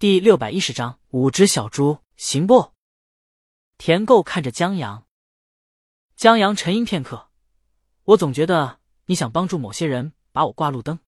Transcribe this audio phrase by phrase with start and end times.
[0.00, 2.72] 第六百一十章五只小猪，行不？
[3.76, 5.06] 田够看着江阳，
[6.16, 7.28] 江阳沉吟片刻，
[8.04, 11.00] 我总觉得你想帮助某些人把我挂路灯，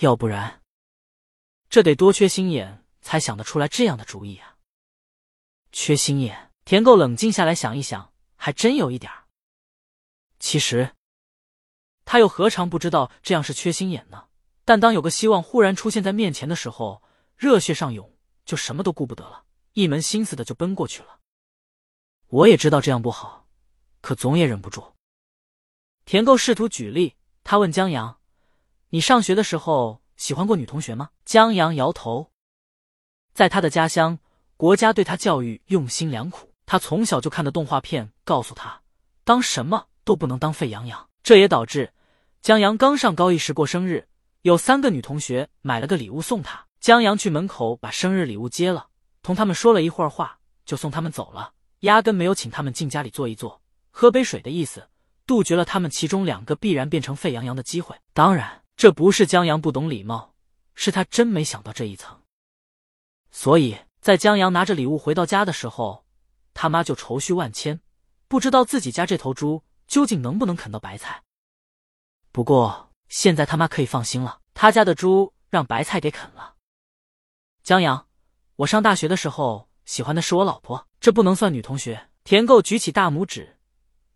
[0.00, 0.60] 要不然，
[1.70, 4.58] 这得多缺心眼才想得出来这样的主意啊！
[5.72, 6.50] 缺心眼？
[6.66, 9.24] 田够冷静下来想一想，还真有一点儿。
[10.38, 10.94] 其实，
[12.04, 14.26] 他又何尝不知道这样是缺心眼呢？
[14.66, 17.02] 但当有个希望忽然出现在面前的时候，
[17.40, 21.20] 热血上涌，就什么都顾不得了，一门心思的就奔过去了。
[22.28, 23.46] 我也知道这样不好，
[24.02, 24.84] 可总也忍不住。
[26.04, 28.18] 田够试图举例，他问江阳
[28.90, 32.30] ：“你上学的时候喜欢过女同学吗？”江阳摇头。
[33.32, 34.18] 在他的家乡，
[34.58, 38.82] 国家对他教育用心良苦，他从小就看的动画片告诉他，
[39.24, 41.08] 当什么都不能当沸羊羊。
[41.22, 41.94] 这也导致
[42.42, 44.06] 江阳刚上高一时过生日，
[44.42, 46.66] 有三个女同学买了个礼物送他。
[46.80, 48.88] 江阳去门口把生日礼物接了，
[49.20, 54.88] 同他们说了一会儿话，就送他们走了，压根没有请他们进家里坐一坐、喝杯水的意思，
[55.26, 57.94] 杜绝了他们其中两个必然变成沸羊羊的机会。
[58.14, 60.32] 当然，这不是江阳不懂礼貌，
[60.74, 62.18] 是他真没想到这一层。
[63.30, 66.06] 所以在江阳拿着礼物回到家的时候，
[66.54, 67.78] 他妈就愁绪万千，
[68.26, 71.22] 不知道自己家这头猪究竟能不能啃到白菜。
[72.32, 76.54] 不过现在他妈可以放心了，他家的猪让白菜给啃了。
[77.70, 78.08] 江阳，
[78.56, 82.08] 我上大学的时候喜欢的是我老婆，这不能算女同学。
[82.24, 83.58] 田够举起大拇指，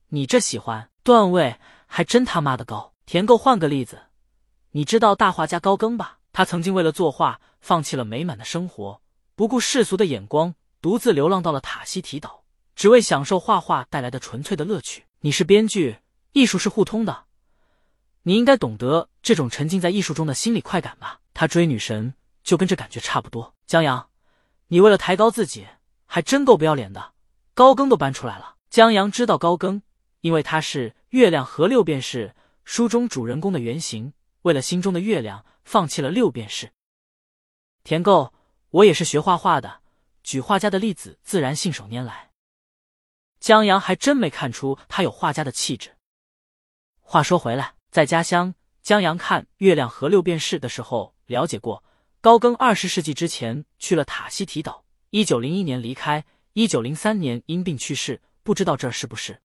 [0.08, 2.94] 你这喜欢段位还真他妈的高。
[3.06, 4.06] 田够换个例子，
[4.72, 6.18] 你知道大画家高更吧？
[6.32, 9.00] 他曾经为了作画放弃了美满的生活，
[9.36, 12.42] 不顾世俗的眼光，独自流浪到了塔西提岛，
[12.74, 15.04] 只为享受画画带来的纯粹的乐趣。
[15.20, 15.98] 你是编剧，
[16.32, 17.26] 艺术是互通的，
[18.24, 21.20] 你应该懂得这种沉浸在艺术中的心理快感吧？
[21.32, 22.14] 他追女神。
[22.44, 23.56] 就跟这感觉差不多。
[23.66, 24.10] 江阳，
[24.68, 25.66] 你为了抬高自己，
[26.04, 27.14] 还真够不要脸的。
[27.54, 28.56] 高更都搬出来了。
[28.68, 29.82] 江阳知道高更，
[30.20, 34.12] 因为他是《月亮和六便士》书中主人公的原型。
[34.42, 36.72] 为了心中的月亮，放弃了六便士。
[37.82, 38.34] 田够，
[38.70, 39.80] 我也是学画画的，
[40.22, 42.30] 举画家的例子，自然信手拈来。
[43.40, 45.96] 江阳还真没看出他有画家的气质。
[47.00, 51.84] 话说回来，在家乡，江阳看《月亮和六便士》的时候，了解过。
[52.24, 56.24] 高更二十世纪之前去了塔西提岛，一九零一年离开，
[56.54, 59.42] 一九零三年因病去世，不知道这是不是？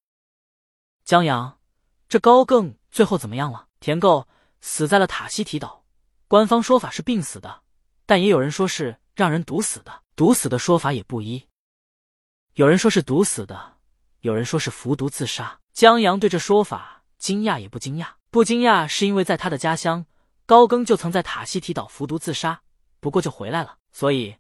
[1.04, 1.60] 江阳，
[2.08, 3.68] 这高更最后怎么样了？
[3.82, 4.30] 田购
[4.62, 5.84] 死在了塔西提岛，
[6.30, 7.64] 官方说法是病死的，
[8.06, 11.50] 但也有人说是让人毒死的，毒死的说法也不一，
[12.54, 13.74] 有人说是毒死的，
[14.22, 15.60] 有人说是服毒自杀。
[15.74, 20.06] 江阳对这说法惊讶也不惊讶，不惊讶是因为在他的家乡，
[20.46, 22.62] 高更就曾在塔西提岛服毒自杀。
[23.00, 24.36] 不过就回来了，所以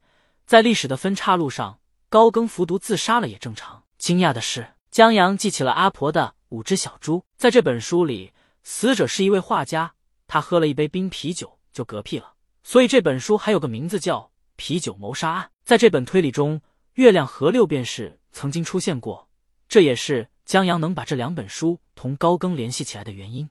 [0.45, 3.83] 在历史的分岔路上，高更服毒自杀了也正常。
[3.97, 7.23] 惊讶的是，江阳记起了阿婆的五只小猪。
[7.37, 8.33] 在这本书里，
[8.63, 9.93] 死者是一位画家，
[10.27, 12.33] 他喝了一杯冰啤酒就嗝屁了，
[12.63, 14.19] 所以这本书还有个名字叫
[14.55, 15.45] 《啤酒谋杀案》。
[15.63, 16.61] 在这本推理中，
[16.93, 19.29] 月亮和六便士曾经出现过，
[19.67, 23.49] 这也是江阳能把这两本书同高更联系起来的原因。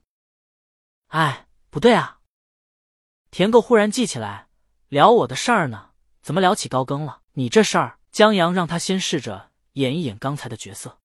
[1.07, 2.19] 哎，不对啊！
[3.31, 4.48] 田购忽然记起来。
[4.89, 5.89] 聊我的事儿呢，
[6.23, 7.19] 怎么聊起高更了？
[7.33, 10.97] 你这事儿，江阳让他先试着演一演刚才的角色。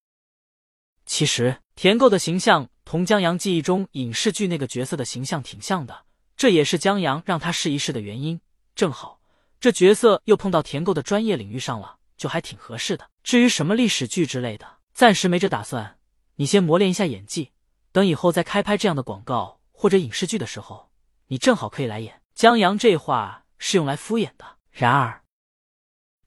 [1.05, 8.41] 其实田购的形象同江阳记忆中影视剧那个角色的形象挺像的，这也是江阳让他试一试的原因。
[8.75, 9.21] 正好
[9.61, 13.11] 这角色又碰到田购的专业领域上了，就还挺合适的。
[13.23, 15.99] 至于什么历史剧之类的，暂时没这打算。
[16.37, 17.51] 你先磨练一下演技，
[17.93, 20.91] 等以后再开拍这样的广告或者影视剧的时候，
[21.27, 22.23] 你正好可以来演。
[22.35, 23.44] 江阳这话。
[23.67, 24.59] 是用来敷衍的。
[24.71, 25.23] 然而，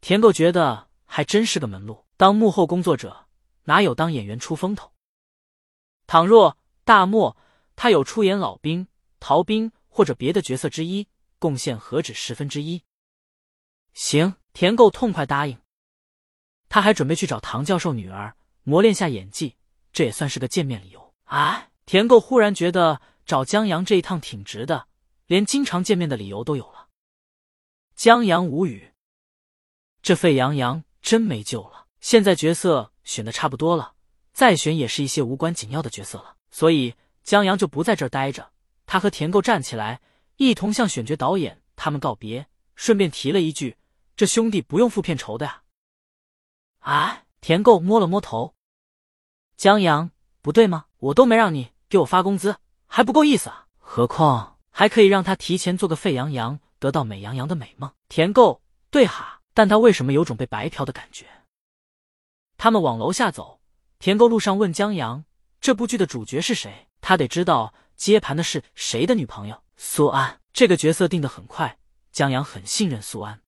[0.01, 2.03] 田够觉得还真是个门路。
[2.17, 3.27] 当幕后工作者，
[3.65, 4.91] 哪有当演员出风头？
[6.07, 7.37] 倘若大漠
[7.75, 8.87] 他有出演老兵、
[9.19, 12.83] 逃兵或者别的角色之一，贡献何止十分之一？
[13.93, 15.59] 行，田够痛快答应。
[16.69, 19.55] 他还准备去找唐教授女儿磨练下演技，
[19.93, 21.13] 这也算是个见面理由。
[21.25, 24.87] 哎，田够忽然觉得找江阳这一趟挺值的，
[25.27, 26.86] 连经常见面的理由都有了。
[27.97, 28.93] 江阳无语，
[30.03, 31.87] 这沸羊羊真没救了。
[31.99, 33.95] 现在角色选的差不多了，
[34.31, 36.35] 再选也是一些无关紧要的角色了。
[36.51, 38.51] 所以江阳就不在这儿待着。
[38.85, 39.99] 他和田够站起来，
[40.35, 42.45] 一同向选角导演他们告别，
[42.75, 43.77] 顺便提了一句
[44.15, 45.63] ：“这兄弟不用付片酬的呀。”
[46.81, 48.53] 啊，田够摸了摸头。
[49.55, 50.11] 江阳，
[50.43, 50.85] 不对吗？
[50.97, 53.65] 我都没让你给我发工资，还不够意思啊？
[53.79, 56.59] 何况还可以让他提前做个沸羊羊。
[56.79, 61.25] 得到美羊羊的美梦，田够对哈，但他为什么有种被白嫖的感觉？
[62.57, 63.59] 他们往楼下走，
[63.99, 65.25] 田沟路上问江阳
[65.61, 69.63] ：“这部剧的主角是谁？”他得知道接盘的是谁的女朋友。
[69.75, 71.77] 苏安这个角色定的很快，
[72.11, 73.41] 江阳很信任苏安，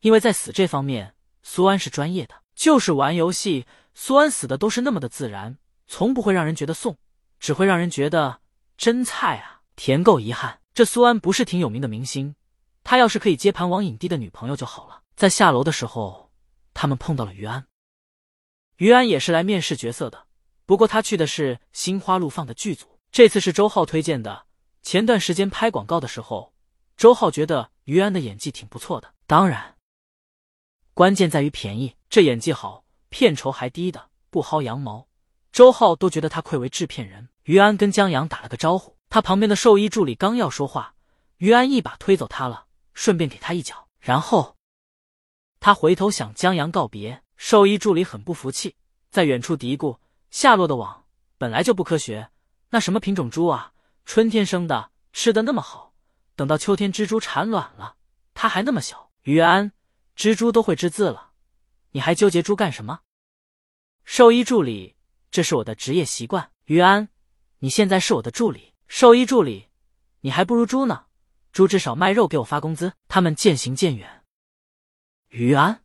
[0.00, 2.42] 因为在死这方面，苏安是专业的。
[2.54, 6.96] 就是玩游戏，苏安死的都是那么的自然，从不会让人觉得送，
[7.38, 8.40] 只会让人觉得
[8.78, 9.62] 真菜啊！
[9.74, 12.34] 田够遗憾，这苏安不是挺有名的明星，
[12.84, 15.04] 他要是可以接盘王影帝的女朋友就好了。
[15.14, 16.30] 在下楼的时候，
[16.74, 17.66] 他们碰到了于安。
[18.76, 20.26] 于安也是来面试角色的，
[20.66, 22.98] 不过他去的是心花怒放的剧组。
[23.10, 24.44] 这次是周浩推荐的。
[24.82, 26.52] 前段时间拍广告的时候，
[26.94, 29.14] 周浩觉得于安的演技挺不错的。
[29.26, 29.76] 当然，
[30.92, 31.94] 关键在于便宜。
[32.10, 35.08] 这演技好，片酬还低的不薅羊毛，
[35.50, 37.30] 周浩都觉得他愧为制片人。
[37.44, 40.94] 于安跟江阳打了个招呼，他旁边的兽医助理刚要说话，
[41.38, 44.58] 于安一把推走他了，顺便给他一脚，然后
[45.58, 47.22] 他回头向江阳告别。
[47.34, 48.76] 兽医助理很不服气，
[49.08, 49.98] 在远处嘀咕
[50.30, 51.06] ：“下落的网
[51.38, 52.28] 本来就不科学，
[52.68, 53.72] 那什么品种猪啊，
[54.04, 55.94] 春天生的，吃的那么好，
[56.34, 57.96] 等到秋天蜘蛛产卵了，
[58.34, 59.72] 它还那么小。”于安，
[60.14, 61.30] 蜘蛛都会知字了，
[61.92, 63.00] 你还纠结猪干什么？
[64.04, 64.94] 兽医助理，
[65.30, 66.52] 这是我的职业习惯。
[66.66, 67.08] 于安，
[67.60, 68.74] 你现在是我的助理。
[68.88, 69.68] 兽医助理，
[70.20, 71.06] 你还不如猪呢，
[71.52, 72.92] 猪至少卖肉给我发工资。
[73.08, 74.22] 他们渐行渐远。
[75.28, 75.82] 于安。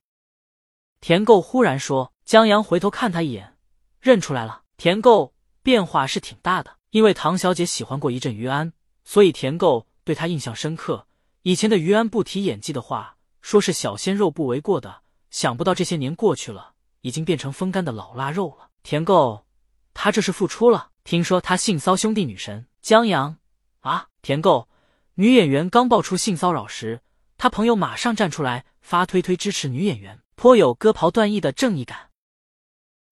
[1.00, 3.57] 田够忽然说：“江阳回头看他一眼，
[4.00, 4.62] 认出来了。
[4.77, 5.33] 田够
[5.63, 8.71] 变化是挺大的，因为唐小姐喜欢过一阵于安，
[9.03, 11.07] 所以田够对他印象深刻。
[11.42, 15.01] 以前的于安不提演技的话，说是小鲜肉不为过的。
[15.31, 18.69] 想不到这些年过去了，已经变成风干的老腊肉了。
[18.83, 19.45] 田够，
[19.94, 20.92] 他这是复出了。
[21.03, 23.38] 听说他性骚兄弟女神江阳
[23.81, 24.07] 啊？
[24.22, 24.68] 田构，
[25.16, 27.01] 女演员刚爆出性骚扰时，
[27.38, 32.10] 他朋友马上站出来发推推支持女演员。”颇有割袍断义的正义感，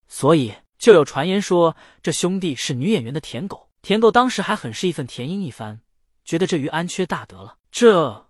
[0.08, 3.70] 所以就有传言说这兄弟是女演员的舔狗。
[3.82, 5.80] 舔狗当时还很是义愤填膺一番，
[6.24, 7.58] 觉得这于安缺大德了。
[7.70, 8.28] 这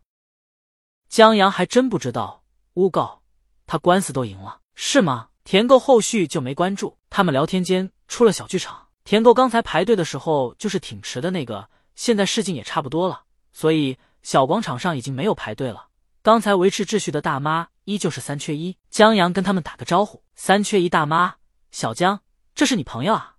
[1.09, 2.45] 江阳还真不知道，
[2.75, 3.23] 诬告
[3.67, 5.31] 他官司都赢了，是吗？
[5.45, 6.99] 田构后续就没关注。
[7.09, 8.90] 他们聊天间出了小剧场。
[9.11, 15.89] 田够刚才排队的时候就是挺迟的那个，现在试镜也差不多了，所以小广场上已经没有排队了。
[16.23, 18.77] 刚才维持秩序的大妈依旧是三缺一。
[18.89, 21.35] 江阳跟他们打个招呼：“三缺一大妈，
[21.73, 22.21] 小江，
[22.55, 23.35] 这是你朋友啊？”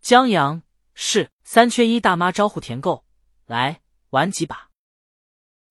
[0.00, 0.62] 江阳
[0.94, 3.04] 是三缺一大妈招呼田够
[3.46, 3.80] ：“来
[4.10, 4.68] 玩几把。”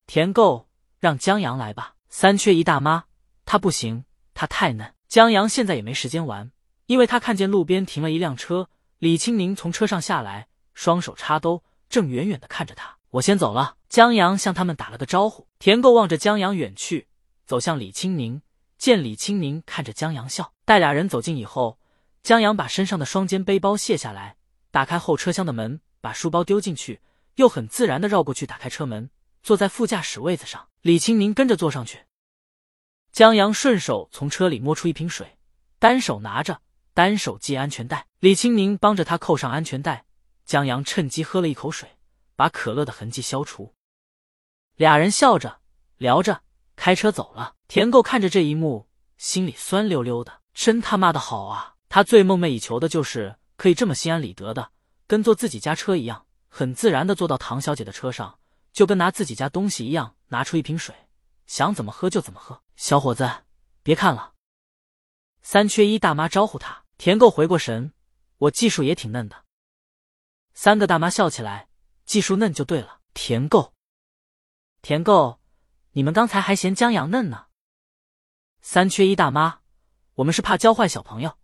[0.06, 0.68] 田够
[1.00, 1.96] 让江阳来吧。
[2.10, 3.06] 三缺一大妈
[3.46, 4.04] 他不行，
[4.34, 4.94] 他太嫩。
[5.08, 6.52] 江阳现在也没时间玩，
[6.88, 8.68] 因为他看见路边停了一辆车，
[9.02, 13.00] 李青宁从车上下来，双手插兜，正远远的看着他。
[13.10, 13.76] 我先走了。
[13.90, 17.08] 江阳向他们打了个招呼，田够望着江阳远去，
[17.48, 18.44] 走向李青宁。
[18.78, 21.80] 见李青宁看着江阳笑，待俩人走近以后，
[22.22, 24.36] 江阳把身上的双肩背包卸下来，
[24.70, 27.02] 打开后车厢的门，把书包丢进去，
[27.38, 29.10] 又很自然的绕过去打开车门，
[29.42, 30.68] 坐在副驾驶位子上。
[30.84, 32.02] 李青宁跟着坐上去。
[33.12, 35.40] 江阳顺手从车里摸出一瓶水，
[35.80, 36.62] 单手拿着，
[36.94, 38.08] 单手系安全带。
[38.20, 40.06] 李青宁帮着他扣上安全带，
[40.46, 41.98] 江阳趁机喝了一口水，
[42.36, 43.74] 把可乐的痕迹消除。
[44.76, 45.60] 俩人笑着
[45.98, 46.42] 聊着，
[46.76, 47.56] 开车走了。
[47.68, 51.76] 田够看着这一幕，心里酸溜溜的，真他妈的好啊！
[51.88, 54.72] 他最梦寐以求的就是可以这么心安理得的，
[55.08, 58.40] 跟坐自己家车一样，很自然的坐到唐小姐的车上，
[58.74, 60.96] 就跟拿自己家东西一样，拿出一瓶水，
[61.48, 62.62] 想怎么喝就怎么喝。
[62.76, 63.30] 小伙子，
[63.84, 64.32] 别看了。
[65.52, 67.92] 三缺一大妈招呼他，田够回过神，
[68.38, 69.44] 我技术也挺嫩的。
[70.54, 71.68] 三个大妈笑起来，
[72.06, 73.02] 技术嫩就对了。
[73.14, 73.74] 田够。
[74.82, 75.42] 田够，
[75.92, 77.48] 你们刚才还嫌江阳嫩呢。
[78.62, 79.60] 三缺一大妈，
[80.14, 81.38] 我们是怕教坏小朋友。